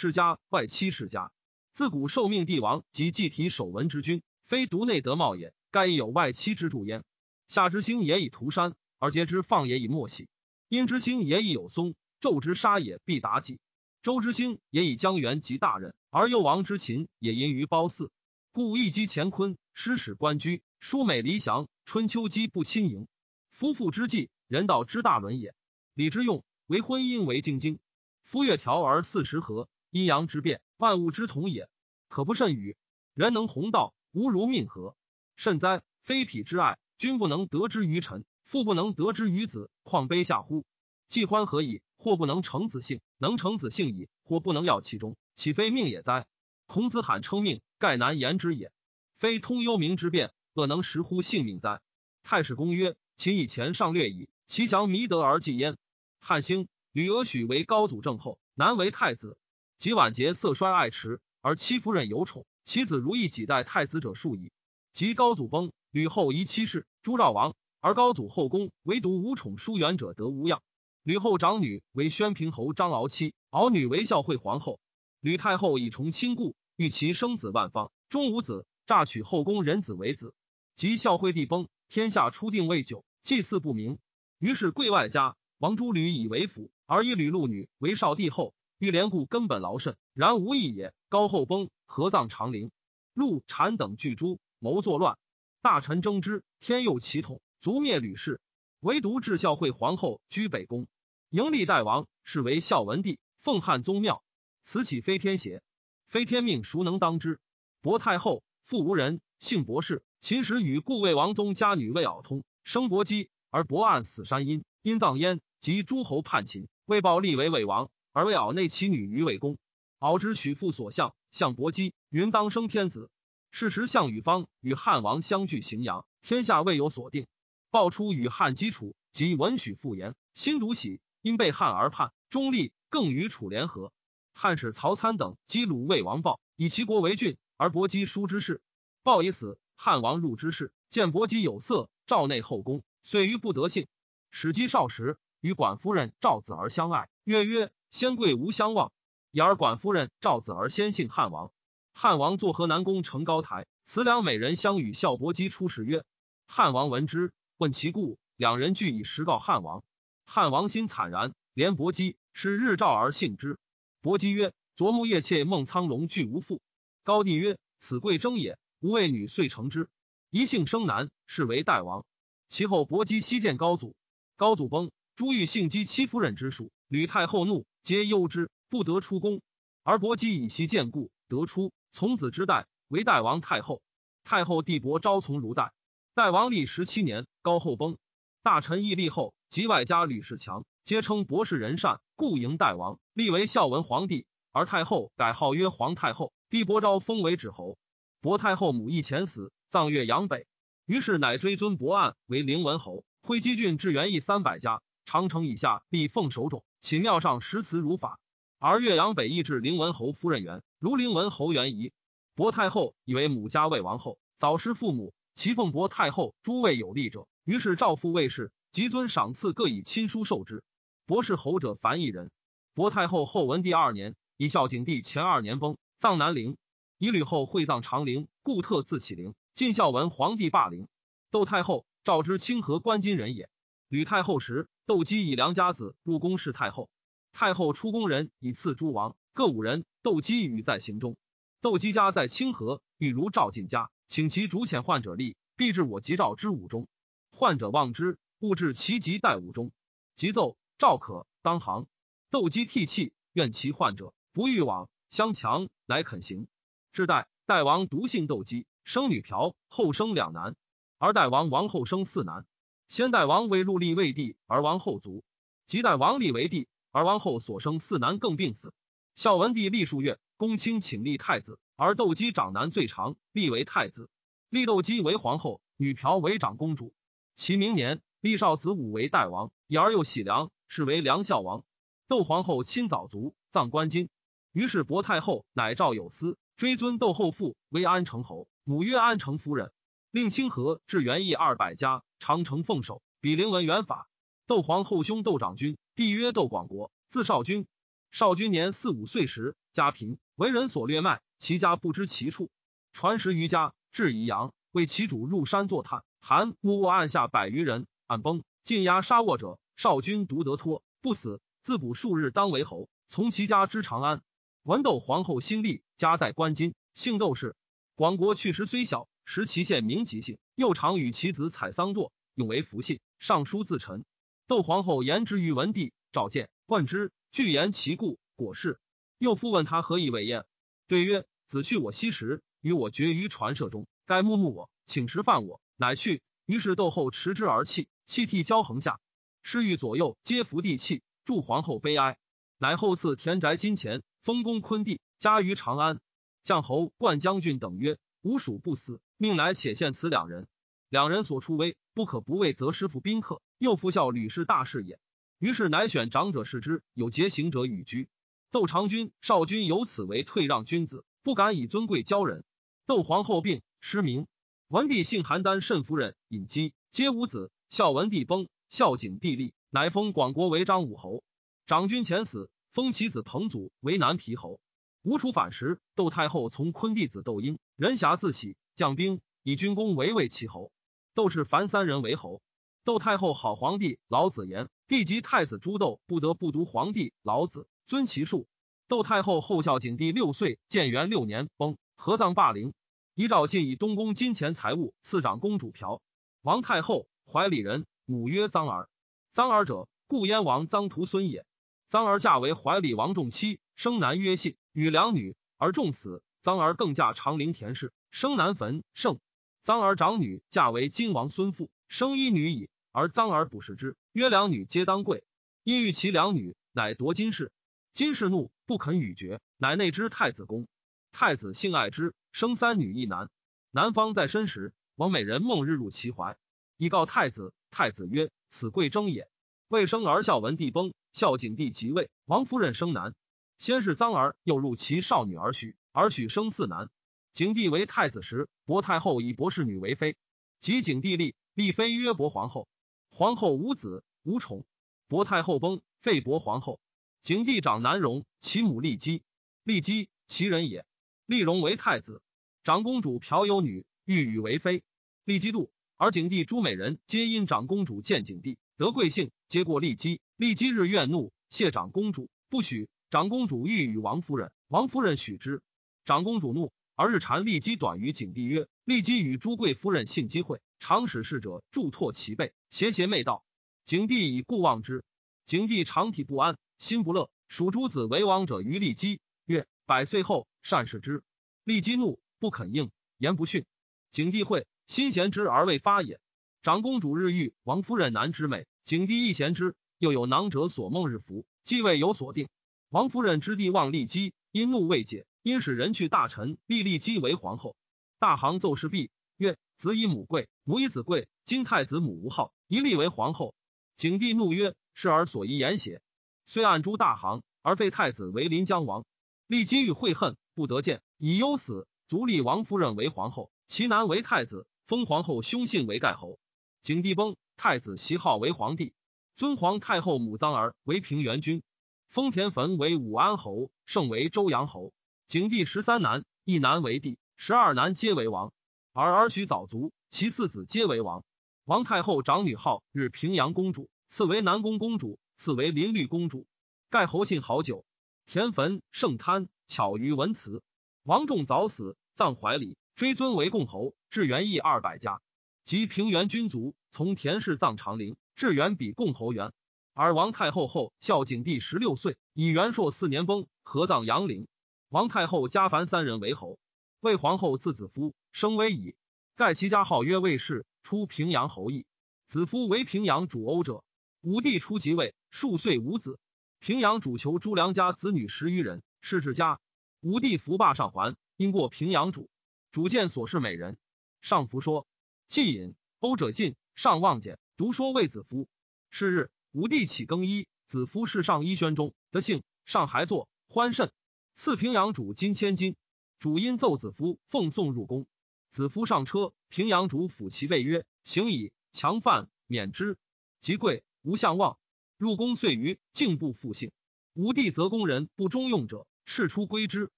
[0.00, 1.30] 世家外戚世家。
[1.72, 7.04] 自古受命帝王及祭体守文之君，非独内德茂也，盖亦有外戚之助焉。
[7.48, 10.24] 夏之星也以涂山，而桀之放也以莫喜；
[10.68, 13.58] 殷之星也以有松，纣之杀也必妲己；
[14.00, 18.10] 周之星也以江源及大任，而幽王之秦也因于褒姒。
[18.52, 23.06] 故一击乾坤，师使官居，疏美离祥，春秋积不亲迎。
[23.50, 25.54] 夫妇之计，人道之大伦也。
[25.92, 27.78] 礼之用，为婚姻为敬经。
[28.22, 31.68] 夫月调而四时合，阴阳之变，万物之统也。
[32.08, 32.76] 可不甚与？
[33.14, 34.96] 人能弘道，无如命合。
[35.36, 35.82] 甚哉！
[36.02, 40.64] 非匹之爱，君不能得之于臣，父不能得之于子，况卑下乎？
[41.06, 41.82] 既欢何以？
[41.98, 46.26] 或不能成子姓，能成子姓矣，或不能要其中，岂非命也哉？
[46.66, 48.72] 孔子罕称命，盖难言之也。
[49.18, 51.80] 非通幽冥之变，恶能识乎性命哉？
[52.22, 55.76] 太史公曰：秦以前上略矣，其降弥德而继焉。
[56.20, 59.36] 汉兴，吕阿许为高祖正后，难为太子。
[59.80, 64.52] 及晚节色衰爱弛，而戚夫人有宠，其子如意几代太子者数矣。
[64.92, 70.60] 及高祖崩，吕后遗妻室，朱赵王，而高祖后宫唯独无宠疏远者得无恙。
[71.02, 74.80] 吕后长女为宣平侯张敖妻，敖女为孝惠皇后。
[75.18, 76.54] 吕太后以崇亲故。
[76.76, 80.34] 欲其生子万方，终无子，诈取后宫人子为子。
[80.76, 83.96] 及孝惠帝崩，天下初定未久，祭祀不明。
[84.38, 88.52] 于是贵外家王朱吕以为辅，而以吕禄女为少帝后。
[88.80, 90.94] 欲连故根本劳甚，然无益也。
[91.10, 92.70] 高后崩，合葬长陵。
[93.12, 95.18] 陆产等聚诸谋作乱，
[95.60, 98.40] 大臣争之，天佑其统，卒灭吕氏。
[98.80, 100.86] 唯独至孝惠皇后居北宫，
[101.28, 104.24] 迎立代王，是为孝文帝，奉汉宗庙。
[104.62, 105.62] 此岂非天邪？
[106.06, 107.38] 非天命，孰能当之？
[107.82, 110.02] 薄太后父无人，姓薄氏。
[110.20, 114.64] 秦时与故魏王宗家女魏敖通，生薄姬，而薄暗死山阴。
[114.80, 119.58] 因葬焉，及诸侯叛秦，魏豹立为魏王，而为敖内其女于魏公。
[119.98, 123.10] 敖之许父所向，向伯姬云当生天子。
[123.50, 127.26] 是时项羽方与汉王相聚荥阳，天下未有所定。
[127.70, 133.92] 报出与汉基础，及闻许父言，心独喜，因被汉而叛，中立，更与楚联合。
[134.32, 138.62] 汉使曹参等击鲁魏王豹，以其国为郡，而伯姬叔之事。
[139.02, 143.86] 豹已死，汉王入之事，见伯姬有色，赵内后宫，遂于不得幸。
[144.30, 148.92] 使姬少时，与管夫人赵子而相爱，曰曰：先贵无相忘。
[149.32, 151.52] 以而管夫人赵子儿先姓汉王。
[151.92, 156.04] 汉王作河南宫成高台，此两美人相与笑伯姬出使曰：
[156.46, 159.82] 汉王闻之，问其故，两人俱以实告汉王。
[160.24, 163.58] 汉王心惨然，怜伯姬，是日照而幸之。
[164.00, 166.60] 伯姬曰：“昨暮夜妾孟苍龙俱无父。”
[167.04, 168.58] 高帝曰：“此贵征也。
[168.80, 169.88] 吾为女遂成之。
[170.30, 172.04] 一姓生男，是为代王。”
[172.48, 173.94] 其后伯姬西见高祖，
[174.36, 176.70] 高祖崩，朱玉幸姬戚夫人之属。
[176.90, 179.42] 吕太后怒，皆忧之，不得出宫。
[179.84, 183.80] 而伯姬以其见故，得出，从子之代为代王太后。
[184.24, 185.72] 太后帝伯昭从如代。
[186.14, 187.96] 代王历十七年，高后崩，
[188.42, 190.64] 大臣义立后及外家吕氏强。
[190.82, 194.26] 皆称博士仁善，故迎代王，立为孝文皇帝。
[194.50, 196.32] 而太后改号曰皇太后。
[196.48, 197.78] 帝伯昭封为止侯。
[198.20, 200.48] 伯太后母义前死，葬岳阳北。
[200.86, 203.04] 于是乃追尊伯案为灵文侯。
[203.22, 206.64] 会稽郡至元邑三百家，长城以下必奉守种。
[206.80, 208.18] 寝庙上石祠如法。
[208.58, 211.92] 而岳阳北邑至灵文侯夫人园，如灵文侯园仪。
[212.34, 220.62] 伯太后以为母家魏王后，早失父母，其奉伯太后诸位有力者，于是召父魏氏，即尊赏赐各以亲书受之。
[221.06, 222.30] 博士侯者凡一人。
[222.74, 226.56] 薄太后后文帝二年，以孝景帝前二年崩，葬南陵。
[226.98, 229.34] 以吕后会葬长陵，故特自起陵。
[229.54, 230.86] 晋孝文皇帝霸陵。
[231.30, 233.48] 窦太后赵之清河关津人也。
[233.90, 236.88] 吕太后时，窦姬以良家子入宫侍太后。
[237.32, 239.84] 太后出宫人以赐诸王，各五人。
[240.00, 241.16] 窦姬与在行中。
[241.60, 246.86] 窦姬家在清河，欲如赵进家，请其主遣患者立，必至我及赵之武中。
[247.32, 249.72] 患者望之，勿至其疾待武中。
[250.14, 250.56] 即奏。
[250.78, 251.88] 赵可当行，
[252.30, 256.46] 斗鸡涕泣，愿其患者不欲往，相强乃肯行。
[256.92, 260.54] 至代代王独姓斗鸡，生女嫖，后生两男。
[260.96, 262.46] 而代王王后生四男。
[262.90, 265.22] 先代王为入立为帝，而王后卒。
[265.68, 268.74] 即代王立为帝，而王后所生四男更病死。
[269.14, 274.10] 孝文帝立数月，公卿请立太子，而斗鸡长男最长，立为太子。
[274.48, 276.92] 立斗鸡为皇后，女嫖为长公主。
[277.36, 280.50] 其明年，立少子武为代王，以而又喜良。
[280.66, 281.64] 是为梁孝王，
[282.08, 284.08] 窦皇后亲早卒，葬关津。
[284.50, 289.70] 于是薄太后乃诏有司，追尊窦后父为安成侯，母曰安成夫人，
[290.12, 294.08] 令清河至元义二百家，长城奉守，比灵文元法。
[294.48, 297.68] 窦皇后兄窦长君，弟曰窦广国，字少君。
[298.10, 302.50] 少君年四五岁时，家贫，为人所掠卖，其家不知其处。
[302.92, 306.02] 传十余家，至宜阳，为其主入山作探。
[306.20, 309.60] 韩木卧案下百余人，暗崩，尽押杀卧者。
[309.76, 312.88] 少君独得脱，不死，自补数日，当为侯。
[313.06, 314.22] 从其家之长安。
[314.64, 317.54] 文窦皇后新立，家在关津，姓窦氏。
[317.94, 322.98] 广国去时虽小，时其县名吉姓，又常与其子采桑堕，永为福信。
[323.20, 324.04] 尚书自陈。
[324.48, 328.18] 窦皇后言之于文帝，召见，问之，具言其故。
[328.34, 328.80] 果是。
[329.18, 330.44] 又复问他何以为焉？
[330.88, 336.22] 对曰：子去我昔时，与我绝于传舍中，该目目我，请食饭我，乃去。
[336.44, 338.98] 于是窦后持之而泣，泣涕交横下。
[339.44, 342.18] 侍御左右皆伏地泣，祝皇后悲哀。
[342.58, 346.00] 乃后赐田宅金钱，封公昆地，家于长安。
[346.42, 350.48] 将侯冠将军等曰：吾属不死，命来且献此两人。
[350.88, 354.98] 两人所出威，不可不为则师傅宾客，又复效吕氏大事也。
[355.38, 358.08] 于是乃选长者视之，有节行者与居。
[358.50, 362.44] 窦长君、少君由此为退让君子，不敢以尊贵骄人。
[362.86, 364.26] 窦皇后病失明，
[364.68, 367.52] 文帝幸邯郸慎夫人尹姬，皆无子。
[367.68, 371.22] 孝文帝崩，孝景帝立，乃封广国为张武侯。
[371.66, 374.60] 长君前死，封其子彭祖为南皮侯。
[375.02, 380.70] 吴楚反时，窦太后从昆弟子窦婴，人侠自喜，将兵以军功为魏齐侯。
[381.14, 382.42] 窦氏凡三人为侯。
[382.84, 387.66] 窦太后好皇帝老子言，帝及太子朱窦不得不读皇帝老子。
[387.86, 388.46] 尊其术。
[388.88, 392.74] 窦太后后孝景帝六岁，建元六年崩，合葬霸陵。
[393.14, 396.02] 遗诏尽以东宫金钱财物赐长公主朴。
[396.42, 398.90] 王太后怀里人，母曰臧儿。
[399.34, 401.46] 臧儿者，故燕王臧荼孙也。
[401.90, 406.22] 臧儿嫁为怀里王仲妻，生男曰信，与两女，而重死。
[406.42, 409.20] 臧儿更嫁长陵田氏，生男坟胜。
[409.64, 415.24] 臧儿长女嫁为金王孙妇，生一女矣，而臧儿不食之，曰两女皆当贵，
[415.64, 417.52] 因欲其两女，乃夺金氏。
[417.94, 420.68] 金氏怒，不肯与绝，乃内之太子宫。
[421.10, 423.30] 太子性爱之，生三女一男。
[423.70, 426.36] 男方在身时，王美人梦日入其怀，
[426.76, 427.54] 以告太子。
[427.70, 429.30] 太子曰：“此贵征也。”
[429.68, 433.14] 未生儿，孝文帝崩，孝景帝即位，王夫人生男。
[433.60, 436.88] 先是臧儿又入其少女而许，而许生四男。
[437.34, 440.16] 景帝为太子时，薄太后以薄氏女为妃。
[440.60, 442.70] 及景帝立，立妃曰薄皇后。
[443.10, 444.64] 皇后无子无宠，
[445.08, 446.80] 薄太后崩，废薄皇后。
[447.20, 449.22] 景帝长男荣，其母立姬，
[449.62, 450.86] 立姬其人也。
[451.26, 452.22] 立荣为太子，
[452.64, 454.82] 长公主朴有女，欲与为妃。
[455.24, 455.68] 立姬妒，
[455.98, 460.22] 而景帝诸美人皆因长公主见景帝得贵姓，皆过立姬。
[460.36, 462.88] 立姬日怨怒，谢长公主，不许。
[463.10, 465.62] 长公主欲与王夫人，王夫人许之。
[466.04, 473.44] 长公主怒，而日缠骊姬短于景帝曰：“骊姬与朱贵夫人性机会，常使侍者助拓其背，邪邪媚道。”
[473.84, 475.02] 景帝以故望之。
[475.44, 476.56] 景帝长体不安。
[476.78, 481.24] 心不乐，属诸子为王者于利姬，曰：“百岁后善视之。”
[481.64, 483.66] 利基怒，不肯应，言不逊。
[484.12, 486.20] 景帝会，心贤之而未发也。
[486.62, 489.74] 长公主日遇王夫人难之美，景帝亦贤之。
[489.98, 492.48] 又有囊者所梦日服，既未有所定。
[492.90, 497.76] 王夫人之弟望利姬，因怒未解，因使人去大臣立利姬为皇后。
[498.18, 501.28] 大行奏事毕，曰：“子以母贵，母以子贵。
[501.44, 503.54] 今太子母无号，一立为皇后。”
[503.94, 506.02] 景帝怒曰：“是而所宜言邪？”
[506.46, 509.04] 虽暗诛大行，而废太子为临江王。
[509.46, 516.40] 立姬欲悔恨，不得见，以忧死，卒立王夫人为皇后，其男为太子，封皇后兄信为盖侯。
[516.82, 518.94] 景帝崩，太子袭号为皇帝，
[519.36, 521.62] 尊皇太后母臧儿为平原君，
[522.10, 524.92] 封田汾为武安侯，盛为周阳侯。
[525.28, 528.52] 景帝十三男，一男为帝，十二男皆为王。
[528.92, 531.22] 而儿许早卒，其四子皆为王。
[531.66, 535.20] 王太后长女号日平阳公主，次为南宫公主。
[535.36, 536.48] 赐为林绿公主，
[536.90, 537.84] 盖侯信好久。
[538.26, 540.64] 田汾盛贪，巧于文辞。
[541.04, 545.22] 王仲早死，葬怀里，追尊为共侯，至元邑二百家。
[545.62, 549.52] 及平原君族，从田氏葬长陵，至元比共侯元。
[549.92, 554.46] 而王太后后孝景帝十六岁，以元朔四年崩，合葬阳陵。
[554.88, 556.58] 王太后家凡三人为侯。
[557.00, 558.94] 魏皇后字子夫，生威矣。
[559.36, 561.86] 盖其家号曰魏氏，出平阳侯邑。
[562.26, 563.84] 子夫为平阳主欧者。
[564.20, 566.18] 武帝初即位，数岁无子。
[566.58, 569.60] 平阳主求朱良家子女十余人，是至家。
[570.00, 572.28] 武帝服罢上还，因过平阳主，
[572.70, 573.78] 主见所事美人，
[574.20, 574.86] 上服说，
[575.26, 578.46] 既饮，欧者进，上望见，独说卫子夫。
[578.90, 583.90] 是日，武帝起更衣，子夫侍上衣轩中，得幸，上还坐，欢甚。
[584.34, 585.76] 赐平阳主金千金。
[586.20, 588.06] 主因奏子夫奉送入宫，
[588.50, 592.96] 子夫上车，平阳主抚其背曰：“行矣，强犯免之。”
[593.40, 593.82] 即贵。
[594.02, 594.58] 无相望，
[594.96, 596.72] 入宫遂于竟不复幸。
[597.12, 599.90] 武帝则宫人不中用者，事出归之。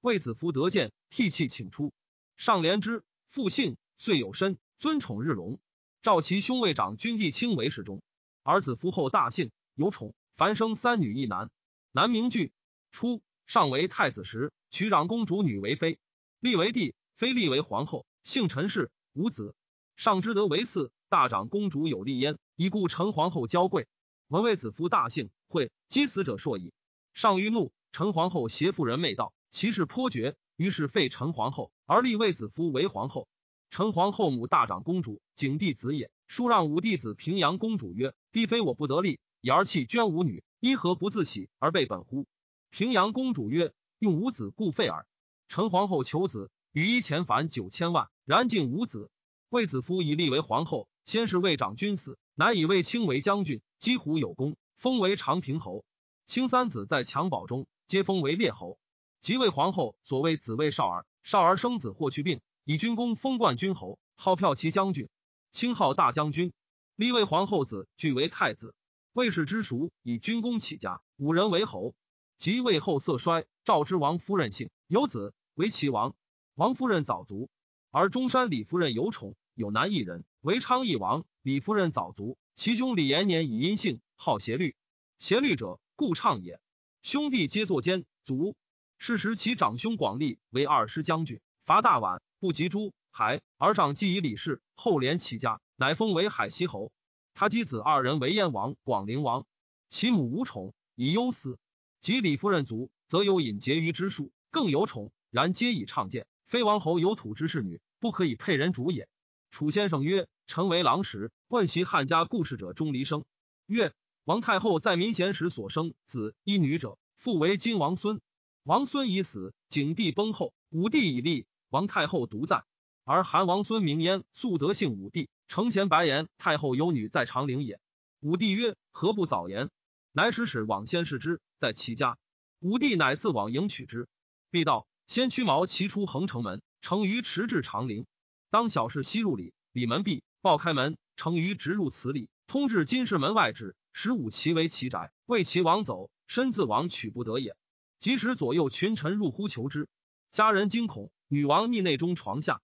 [0.00, 1.92] 卫子夫得见，涕泣请出。
[2.36, 5.60] 上怜之，复幸，遂有身，尊宠日隆。
[6.02, 8.02] 召其兄卫长君帝卿为侍中。
[8.42, 11.50] 儿子夫后大幸，有宠，凡生三女一男。
[11.92, 12.52] 男名惧。
[12.90, 15.98] 初，上为太子时，娶长公主女为妃，
[16.40, 18.06] 立为帝，妃立为皇后。
[18.22, 19.54] 姓陈氏，无子。
[19.96, 23.86] 上之德为嗣，大长公主有立焉，以故陈皇后娇贵。
[24.28, 26.72] 闻卫子夫大幸，会击死者硕矣。
[27.12, 29.34] 上欲怒，陈皇后携妇人媚道。
[29.50, 33.28] 其事颇绝，于是废陈皇后，而立卫子夫为皇后。
[33.68, 36.10] 陈皇后母大长公主，景帝子也。
[36.30, 42.24] 书让五弟子平阳公主曰：“帝非我不得立，以儿弃捐五女，因何不自喜而被本乎？”
[42.70, 45.08] 平阳公主曰：“用五子故废耳。”
[45.50, 49.10] 陈皇后求子，与一钱凡九千万，然竟无子。
[49.48, 55.84] 卫子夫以立为皇后，先是卫长君死，乃以卫青为将军，击虎有功，封为长平侯。
[56.26, 58.78] 卿三子在襁褓中，皆封为列侯。
[59.20, 65.08] 即位皇后所谓子卫少儿，少儿生子霍去病，以军功封冠军侯，号票骑将军，
[65.50, 66.52] 清号大将军。
[66.96, 68.74] 立为皇后子俱为太子。
[69.12, 71.94] 魏氏之属以军功起家，五人为侯。
[72.36, 76.14] 即魏后色衰，赵之王夫人姓有子为齐王。
[76.54, 77.50] 王夫人早卒，
[77.90, 81.24] 而中山李夫人有宠，有男一人为昌邑王。
[81.42, 84.76] 李夫人早卒，其兄李延年以阴性，好邪律。
[85.18, 86.60] 邪律者，故畅也。
[87.02, 88.54] 兄弟皆作奸，卒。
[88.98, 96.92] 是时，其长兄广利为二师将军，伐大宛，不及诸海，而上既以李氏，后连其家，乃封为海西侯。
[97.34, 99.46] 他妻子二人为燕王、广陵王，
[99.88, 101.58] 其母无宠，以忧思。
[102.00, 106.26] 及李夫人卒，则有引婕妤之术，更有宠，然皆以倡谏。
[106.46, 109.08] 非王侯有土之士女，不可以配人主也。
[109.50, 113.24] 楚先生曰：“臣为郎时，问其汉家故事者钟离生
[113.66, 113.92] 曰：
[114.24, 118.20] 王太后在民贤时所生子一女者，父为金王孙。”
[118.64, 122.64] 王孙已死，景帝崩后，武帝已立，王太后独在。
[123.10, 125.28] 而韩王孙名焉，素德姓武帝。
[125.48, 127.80] 承前白言太后有女在长陵也。
[128.20, 129.68] 武帝曰：何不早言？
[130.12, 132.18] 乃使使往先视之，在其家。
[132.60, 134.06] 武帝乃自往迎娶之。
[134.52, 138.06] 必道先驱毛骑出横城门，乘于驰至长陵。
[138.48, 147.56] 当小事西入里，里门闭，报开门，乘于直入此里，通至金氏门外止，使武其为其宅，为其王走，身自往取不得也。
[147.98, 149.88] 即使左右群臣入乎求之，
[150.30, 151.10] 家人惊恐。
[151.26, 152.60] 女王匿内中床下，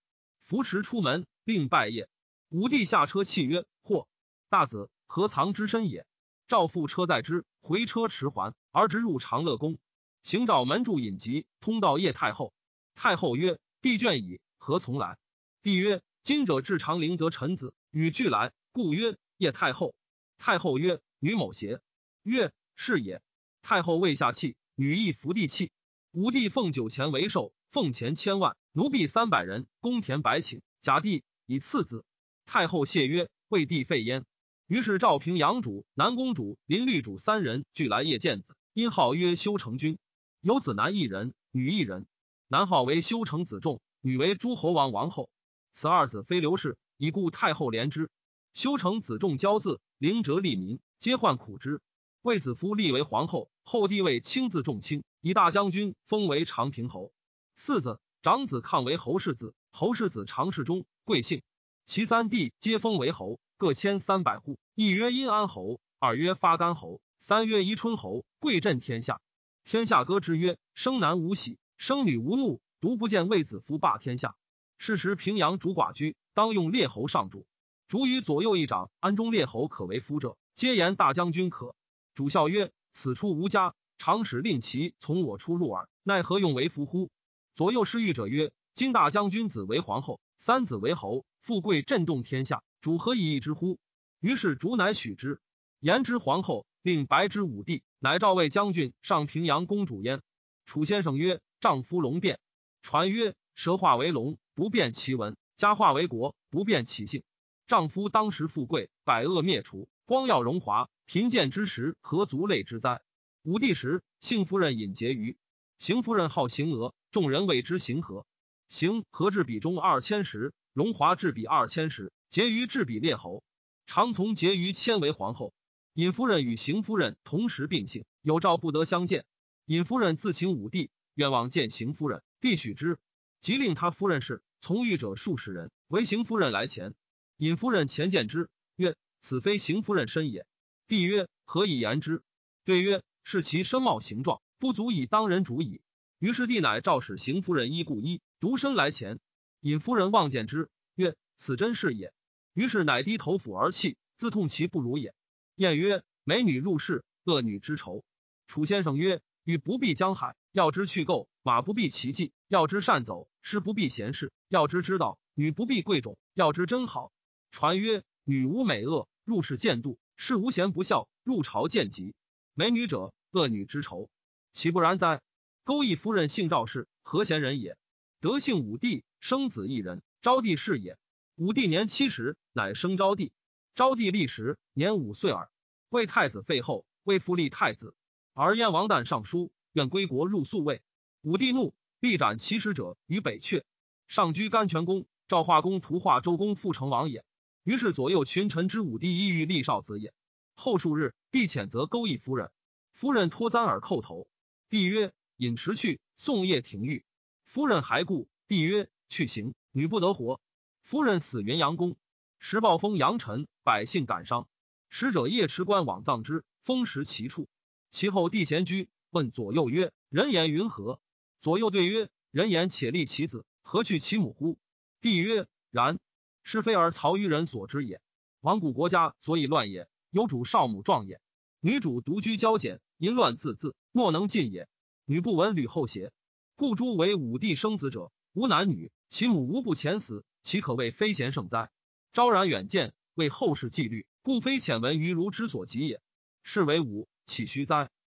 [0.47, 2.07] 扶持出门，并拜谒。
[2.51, 4.07] 武帝下车泣曰：“或
[4.49, 6.07] 大子何藏之身也？”
[6.47, 9.77] 赵父车载之，回车迟还，而直入长乐宫。
[10.23, 12.55] 行找门柱引疾，通到叶太后。
[12.95, 15.19] 太后曰：“帝倦矣，何从来？”
[15.65, 19.97] 帝曰：“今者至长陵得臣子，与俱来，故曰叶太后。”
[20.39, 21.81] 太后曰：“女某邪？”
[22.23, 23.21] 曰：“是也。”
[23.63, 24.57] 太后未下气。
[24.77, 25.73] 女亦服地契，
[26.13, 30.63] 武帝奉酒钱为寿，奉钱千万，奴婢三百人，公田百顷。
[30.81, 32.07] 假帝以次子。
[32.47, 34.25] 太后谢曰：“魏帝废焉。”
[34.67, 39.99] 于是赵平阳主、南公主、林律主三人俱来谒见子，因号曰修成君。
[40.41, 42.07] 有子男一人，女一人。
[42.49, 45.29] 男号为修成子重，女为诸侯王王后。
[45.75, 48.09] 此二子非刘氏，以故太后怜之。
[48.55, 51.83] 修成子重骄恣，灵哲利民，皆患苦之。
[52.23, 57.13] 卫子夫立为皇后，后帝位亲自重卿，以大将军封为长平侯。
[57.59, 61.43] 四子长子抗为侯世子，侯世子长世中，贵姓。
[61.87, 64.59] 其三弟皆封为侯，各迁三百户。
[64.75, 69.23] 一曰阴安侯，二曰发干侯，三曰宜春侯，贵震天下。
[69.65, 74.37] 天下歌之曰：生男无喜，生女无怒，独不见卫子夫霸天下。
[74.77, 77.47] 是时平阳主寡居，当用列侯上主。
[77.89, 81.75] 主与左右一长安中列侯可为夫者，皆言大将军可。
[82.15, 87.09] 主笑曰：“此处无家，常使令其从我出入耳，奈何用为夫乎？”
[87.57, 93.79] 左右侍御者曰：“今大将军子为皇后，三子为侯，富贵震动天下，主何以易之乎？”
[94.21, 95.41] 于是主乃许之，
[95.81, 100.21] 言之皇后，令白之武帝，乃赵魏将军上平阳公主焉。
[100.67, 102.39] 楚先生曰：“丈夫龙变。”
[102.83, 107.23] 传曰：“蛇化为龙，不变其文；家化为国，不变其姓。
[107.67, 113.01] 丈夫当时富贵，百恶灭除，光耀荣华。”贫贱之时，何足类之哉？
[113.45, 115.39] 武帝时，幸夫人引婕妤，
[115.79, 118.27] 邢夫人好行娥，众人谓之行和。
[118.69, 123.45] 行和至彼中二千石，荣华至彼二千石，婕妤至彼列侯。
[123.87, 125.55] 常从婕妤迁为皇后。
[125.95, 129.25] 尹夫人与邢夫人同时病幸，有诏不得相见。
[129.65, 132.99] 尹夫人自请武帝，愿望见邢夫人，帝许之，
[133.41, 136.95] 即令他夫人侍从御者数十人，为邢夫人来前。
[137.39, 140.47] 尹夫人前见之，曰：“此非邢夫人身也。”
[140.89, 142.23] 帝曰：“何以言之？”
[142.65, 145.81] 对曰：“是其身貌形状，不足以当人主矣。”
[146.19, 149.21] 于是帝乃诏使邢夫人衣故衣，独身来前。
[149.61, 152.13] 尹夫人望见之，曰：“此真是也。”
[152.55, 155.15] 于是乃低头抚而泣，自痛其不如也。
[155.57, 158.03] 晏曰：“美女入室，恶女之仇。”
[158.49, 167.13] 楚先生曰：“女不避江海，要之去垢；马不避其迹，要之善走；师不避贤士，要之知道；女不避贵种，要之真好。”
[167.53, 172.15] 传曰：“女无美恶，入室见妒；士无贤不孝，入朝见疾。
[172.55, 174.09] 美女者，恶女之仇，
[174.55, 175.21] 岂不然哉？”
[175.67, 177.77] 勾弋夫人姓赵氏，何贤人也？
[178.21, 180.97] 德姓武帝，生子一人，昭帝是也。
[181.35, 183.33] 武帝年七十，乃生昭帝。
[183.75, 185.51] 昭帝历时年五岁耳。
[185.89, 187.97] 魏太子废后，魏复立太子。
[188.33, 190.83] 而燕王旦上书，愿归国入宿卫。
[191.23, 193.65] 武帝怒，必斩其使者于北阙。
[194.07, 195.05] 上居甘泉宫。
[195.27, 197.25] 赵化公图画周公复成王也。
[197.65, 200.15] 于是左右群臣之武帝意欲立少子也。
[200.55, 202.53] 后数日，帝谴责勾弋夫人。
[202.93, 204.29] 夫人脱簪而叩头。
[204.71, 205.13] 帝曰。
[205.37, 207.05] 饮食去，宋夜廷狱。
[207.45, 210.41] 夫人还故，帝曰：“去行，女不得活。”
[210.81, 211.97] 夫人死云阳宫。
[212.39, 214.49] 时暴风扬尘，百姓感伤。
[214.89, 217.49] 使者夜持棺往葬之，风食其处。
[217.91, 221.01] 其后帝闲居，问左右曰：“人言云何？”
[221.43, 224.59] 左右对曰：“人言且立其子，何去其母乎？”
[225.03, 225.99] 帝曰：“然。
[226.45, 228.01] 是非而曹于人所知也。
[228.41, 231.21] 亡古国家所以乱也，有主少母壮也。
[231.61, 234.69] 女主独居骄简，淫乱自恣，莫能尽也。”
[235.09, 236.11] 女不闻吕后邪？
[236.57, 241.71] 故诸为武帝生子者，无男女，其母无不遣死，岂可谓非贤圣哉？
[242.13, 246.03] 昭然远见，为后世纪律，故非浅闻于儒之所及也。
[246.43, 247.89] 是为武，岂虚哉？